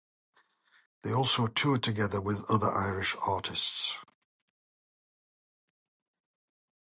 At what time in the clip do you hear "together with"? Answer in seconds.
1.83-2.43